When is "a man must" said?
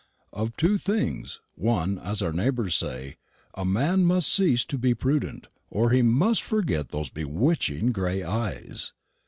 3.53-4.33